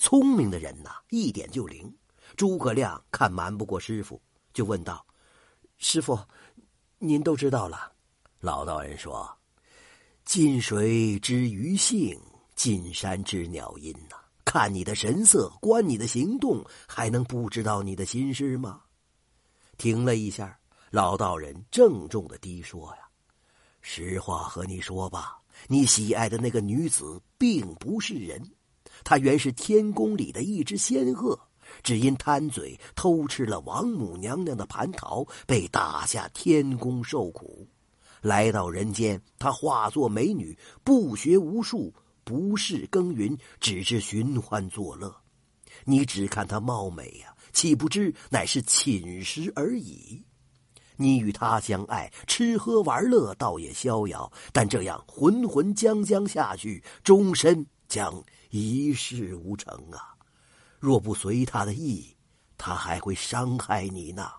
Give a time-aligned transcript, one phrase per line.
[0.00, 1.94] 聪明的人呐，一点就灵。
[2.34, 4.18] 诸葛亮看瞒不过师傅，
[4.54, 5.04] 就问道
[5.76, 6.18] ：“师傅，
[6.98, 7.92] 您都知道了？”
[8.40, 9.30] 老道人说
[10.24, 12.18] ：“近水知鱼性，
[12.54, 14.16] 近山知鸟音呐。
[14.42, 18.80] 看你的神色，观你的行动，还能不知道你的心事吗？”
[19.76, 20.58] 停了一下，
[20.90, 23.02] 老道人郑重的低说：“呀，
[23.82, 25.38] 实话和你说吧，
[25.68, 28.42] 你喜爱的那个女子并不是人，
[29.04, 31.38] 她原是天宫里的一只仙鹤。”
[31.84, 37.64] 只因贪嘴偷吃了王母娘娘的蟠桃，被打下天宫受苦。
[38.20, 45.14] 来到人间，她化作美女，不学无术，不事耕耘，只知寻欢作乐。
[45.84, 50.24] 你只看她貌美呀，岂不知乃是寝食而已。
[50.96, 54.30] 你与她相爱，吃喝玩乐，倒也逍遥。
[54.52, 60.14] 但这样浑浑将将下去，终身将一事无成啊！
[60.78, 62.16] 若不随他的意，
[62.58, 64.30] 他还会伤害你呢。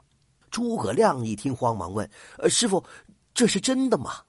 [0.49, 2.83] 诸葛亮一听，慌忙问：“呃，师傅，
[3.33, 4.21] 这是真的吗？”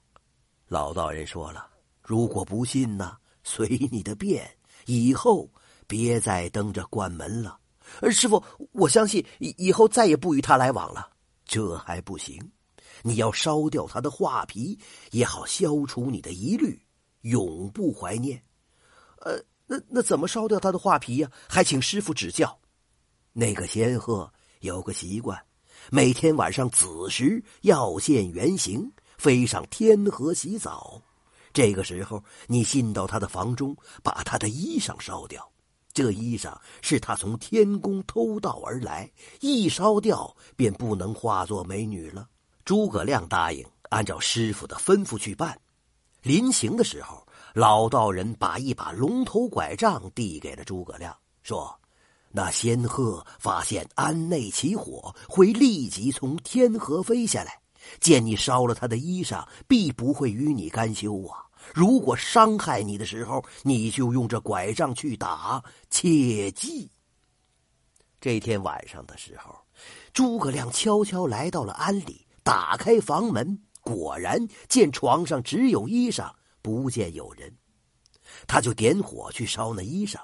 [0.68, 1.68] 老道人说了
[2.00, 4.48] ：“如果不信呢，随你的便，
[4.86, 5.50] 以后
[5.88, 7.58] 别再登着关门了。”
[8.00, 11.10] 呃，师傅，我相信以后再也不与他来往了。
[11.44, 12.40] 这还不行，
[13.02, 14.78] 你要烧掉他的画皮，
[15.10, 16.80] 也好消除你的疑虑，
[17.22, 18.40] 永不怀念。
[19.22, 19.42] 呃。
[19.72, 21.30] 那那怎么烧掉他的画皮呀？
[21.48, 22.58] 还请师傅指教。
[23.32, 25.42] 那个仙鹤有个习惯，
[25.90, 31.00] 每天晚上子时要现原形，飞上天河洗澡。
[31.54, 35.50] 这个时候，你进到他的房中，把他的衣裳烧掉。
[35.94, 42.28] 这衣裳是他从天宫偷盗而来，一烧掉便不能化作美女了。
[42.62, 45.58] 诸葛亮答应按照师傅的吩咐去办。
[46.20, 47.26] 临行的时候。
[47.54, 51.78] 老道人把一把龙头拐杖递给了诸葛亮，说
[52.32, 57.60] ：“那仙鹤发现庵内起火，会立即从天河飞下来。
[58.00, 61.44] 见你烧了他的衣裳，必不会与你甘休啊！
[61.74, 66.90] 如果伤害你的时候，你就用这拐杖去打，切记。”
[68.18, 69.54] 这天晚上的时候，
[70.14, 74.38] 诸葛亮悄悄来到了庵里，打开房门，果然
[74.68, 76.30] 见床上只有衣裳。
[76.62, 77.52] 不见有人，
[78.46, 80.16] 他就点火去烧那衣裳。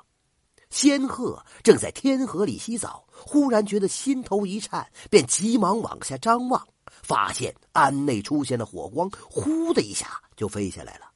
[0.71, 6.67] 仙鹤正在天河里洗澡，忽然觉得心头一颤，便急忙往下张望，
[7.03, 11.07] 发现庵内出现了火光，呼的一下就飞下来了。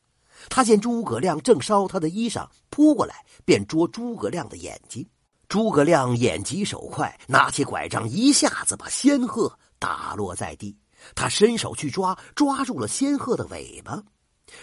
[0.48, 5.06] 他见诸葛亮正烧他的衣裳，扑过来便捉诸葛亮的眼睛。
[5.48, 10.74] 诸葛亮眼疾手快，拿起拐杖，一下子把仙鹤打落在地。
[11.14, 14.02] 他伸手去抓，抓住了仙鹤的尾巴。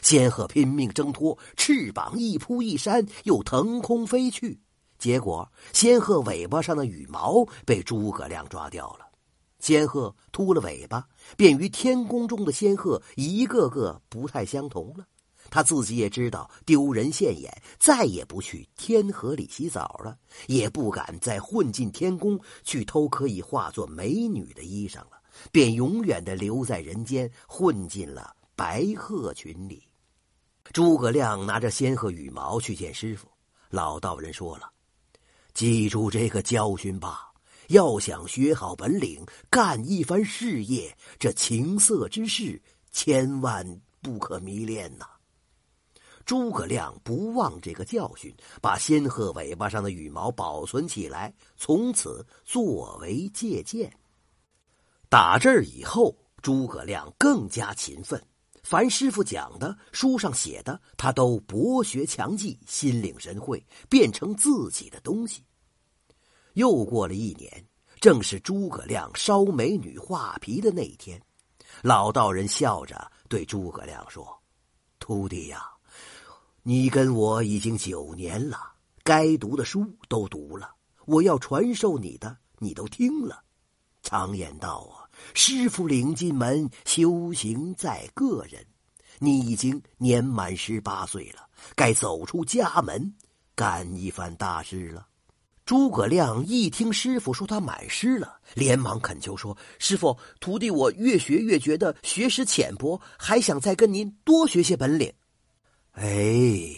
[0.02, 4.60] 仙鹤拼命挣脱，翅膀一扑一扇，又腾空飞去。
[4.98, 9.08] 结果，仙鹤尾巴上的羽毛被诸葛亮抓掉了。
[9.60, 15.06] 仙鹤秃了尾巴，便与天宫中的仙鹤一个个不太相同了。
[15.52, 20.16] 他自己也知道丢人现眼，再也不去天河里洗澡了，
[20.48, 28.36] 也不敢再混进天宫去偷可以化作美女的衣裳了，便永远的留在人间，混进了。
[28.60, 29.82] 白鹤群里，
[30.74, 33.26] 诸葛亮拿着仙鹤羽毛去见师傅。
[33.70, 34.70] 老道人说了
[35.56, 37.32] ：“记住这个教训吧，
[37.70, 42.62] 要想学好本领，干一番事业，这情色之事
[42.92, 45.08] 千万不可迷恋呐。”
[46.28, 53.90] 诸葛亮不忘这个教训，把仙鹤尾巴上的羽毛保存起来，从此作为借鉴。
[55.08, 58.22] 打这儿以后，诸葛亮更加勤奋。
[58.70, 65.44] 凡师傅讲的、书上写的，他都博学强记，心领神会，变成自己的东西。
[66.54, 67.66] 又过了一年，
[68.00, 71.20] 正是诸葛亮烧美女画皮的那一天。
[71.82, 74.40] 老道人笑着对诸葛亮说
[75.00, 75.68] ：“徒弟呀，
[76.62, 80.76] 你跟我已经九年了，该读的书都读了，
[81.08, 83.44] 我要传授你的，你都听了。
[84.04, 84.99] 常言道啊。”
[85.34, 88.66] 师傅领进门，修行在个人。
[89.20, 93.14] 你已经年满十八岁了，该走出家门，
[93.56, 95.08] 干一番大事了。
[95.66, 105.14] 诸葛亮一听师傅说他满师了，连忙恳求说：“师傅，徒弟我越学越觉得学识浅薄，还想再跟您多学些本领。”
[105.94, 106.76] 哎，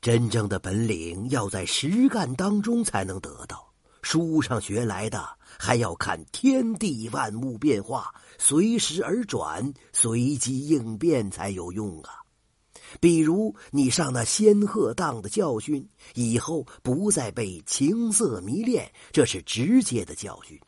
[0.00, 3.71] 真正的本领要在实干当中才能得到，
[4.02, 5.38] 书上学来的。
[5.58, 12.24] 还要看天地万物变化，随时而转，随机应变才有用啊！
[13.00, 20.58] 比如你上那仙鹤当的教训，以后不再被情色迷恋，这是直接的教训。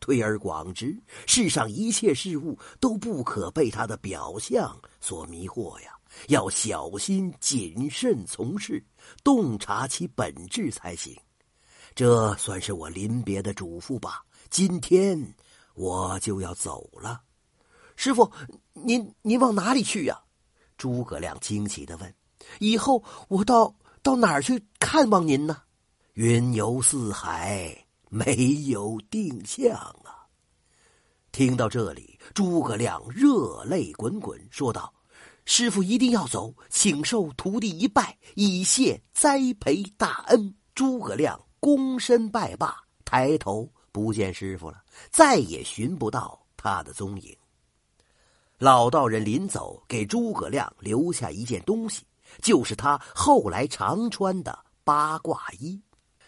[0.00, 5.92] 推而广之，世上一切事物都不可被它的表象所迷惑呀，
[6.28, 8.84] 要小心谨慎从事，
[9.22, 11.16] 洞察其本质才行。
[11.94, 14.22] 这算是我临别的嘱咐吧。
[14.50, 15.34] 今天
[15.74, 17.20] 我就要走了。
[17.96, 18.30] 师傅，
[18.72, 20.18] 您您往哪里去呀？
[20.76, 22.14] 诸葛亮惊奇的问
[22.58, 25.58] ：“以后我到到哪儿去看望您呢？”
[26.14, 30.26] 云游四海，没有定向啊！
[31.30, 34.92] 听到这里，诸葛亮热泪滚滚，说道
[35.46, 44.82] ：“师傅一定要走，请受徒弟一拜，以谢栽培大恩。”诸葛亮躬身拜罢，抬头不见师傅了，
[45.12, 47.34] 再也寻不到他的踪影。
[48.58, 52.04] 老道人临走，给诸葛亮留下一件东西，
[52.42, 55.80] 就是他后来常穿的八卦衣。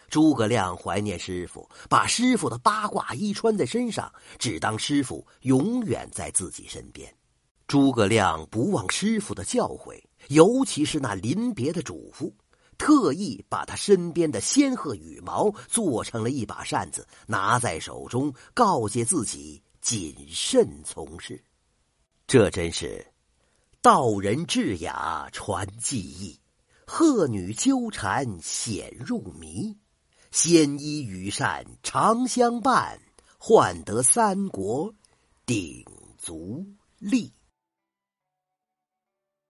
[0.07, 4.09] 诸葛亮怀念师傅，把师傅的八卦衣穿在身上，
[4.39, 7.13] 只当师傅永远在自己身边。
[7.67, 12.31] 诸葛亮不忘师傅的教诲，尤其是那临别的嘱咐，
[12.77, 21.43] 特意把他身边的仙鹤羽毛做成了一把扇子，拿在手中，告诫自己谨慎从事。
[22.27, 23.05] 这真是
[23.81, 26.39] 道人智雅传技艺，
[26.85, 29.77] 鹤女纠缠显入迷，
[30.31, 32.99] 仙衣羽扇长相伴，
[33.37, 34.93] 换得三国
[35.45, 35.85] 鼎
[36.17, 36.65] 足
[36.97, 37.31] 立。